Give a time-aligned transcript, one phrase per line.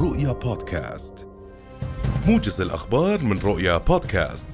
[0.00, 1.26] رؤيا بودكاست.
[2.26, 4.48] موجز الأخبار من رؤيا بودكاست.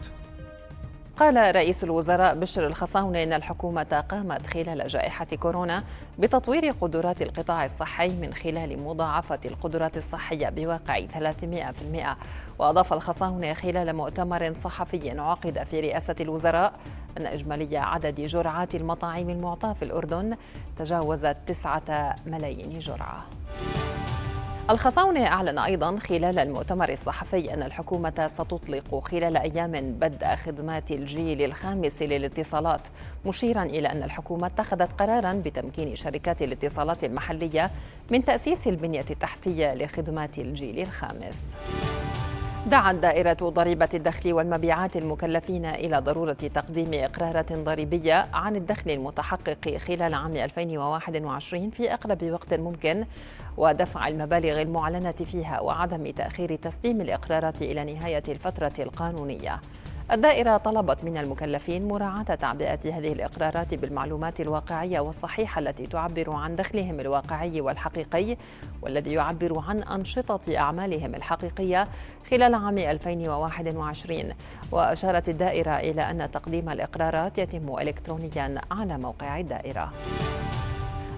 [1.17, 5.85] قال رئيس الوزراء بشر الخصاونة إن الحكومة قامت خلال جائحة كورونا
[6.19, 12.17] بتطوير قدرات القطاع الصحي من خلال مضاعفة القدرات الصحية بواقع 300%
[12.59, 16.73] وأضاف الخصاونة خلال مؤتمر صحفي عقد في رئاسة الوزراء
[17.19, 20.37] أن إجمالي عدد جرعات المطاعم المعطاة في الأردن
[20.77, 23.25] تجاوزت تسعة ملايين جرعة.
[24.71, 32.03] الخصاونة أعلن أيضا خلال المؤتمر الصحفي أن الحكومة ستطلق خلال أيام بدء خدمات الجيل الخامس
[32.03, 32.81] للاتصالات
[33.27, 37.71] مشيرا إلى أن الحكومة اتخذت قرارا بتمكين شركات الاتصالات المحلية
[38.11, 41.55] من تأسيس البنية التحتية لخدمات الجيل الخامس.
[42.67, 50.15] دعت دائرة ضريبة الدخل والمبيعات المكلفين إلى ضرورة تقديم إقرارات ضريبية عن الدخل المتحقق خلال
[50.15, 53.05] عام 2021 في أقرب وقت ممكن
[53.57, 59.61] ودفع المبالغ المعلنة فيها وعدم تأخير تسليم الإقرارات إلى نهاية الفترة القانونية.
[60.13, 67.01] الدائرة طلبت من المكلفين مراعاة تعبئة هذه الإقرارات بالمعلومات الواقعية والصحيحة التي تعبر عن دخلهم
[67.01, 68.37] الواقعي والحقيقي
[68.83, 71.89] والذي يعبر عن أنشطة أعمالهم الحقيقية
[72.31, 74.33] خلال عام 2021
[74.73, 79.93] وأشارت الدائرة إلى أن تقديم الإقرارات يتم إلكترونيا على موقع الدائرة.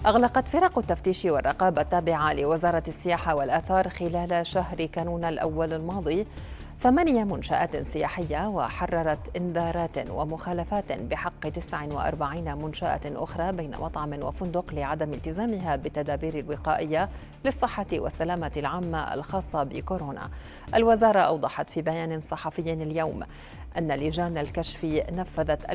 [0.07, 6.27] أغلقت فرق التفتيش والرقابة التابعة لوزارة السياحة والآثار خلال شهر كانون الأول الماضي
[6.81, 15.77] ثمانية منشآت سياحية وحررت إنذارات ومخالفات بحق 49 منشأة أخرى بين مطعم وفندق لعدم التزامها
[15.77, 17.09] بالتدابير الوقائية
[17.45, 20.31] للصحة والسلامة العامة الخاصة بكورونا.
[20.75, 23.23] الوزارة أوضحت في بيان صحفي اليوم
[23.79, 25.71] أن لجان الكشف نفذت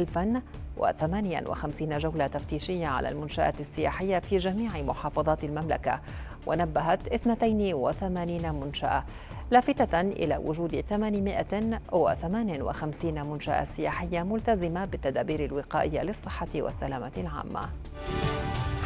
[0.89, 5.99] 1058 جولة تفتيشية على المنشآت السياحية في جميع محافظات المملكة
[6.45, 9.03] ونبهت 82 منشأة
[9.51, 17.69] لافتة إلى وجود 858 منشأة سياحية ملتزمة بالتدابير الوقائية للصحة والسلامة العامة.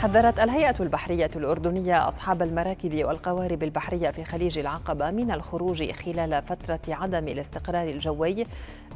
[0.01, 6.79] حذرت الهيئة البحرية الأردنية أصحاب المراكب والقوارب البحرية في خليج العقبة من الخروج خلال فترة
[6.87, 8.45] عدم الاستقرار الجوي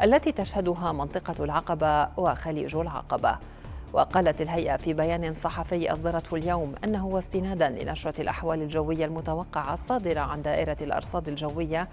[0.03, 3.35] التي تشهدها منطقة العقبة وخليج العقبة.
[3.93, 10.41] وقالت الهيئة في بيان صحفي أصدرته اليوم أنه واستنادا لنشرة الأحوال الجوية المتوقعة الصادرة عن
[10.41, 11.87] دائرة الأرصاد الجوية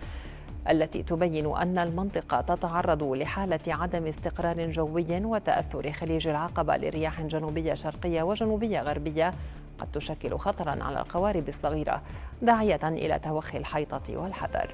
[0.71, 8.22] التي تبين أن المنطقة تتعرض لحالة عدم استقرار جوي وتأثر خليج العقبة لرياح جنوبية شرقية
[8.22, 9.34] وجنوبية غربية
[9.78, 12.03] قد تشكل خطرا على القوارب الصغيرة
[12.43, 14.71] داعية إلى توخي الحيطة والحذر.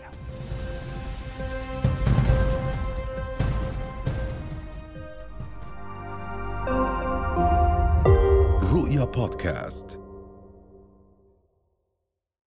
[8.73, 10.02] رؤيا بودكاست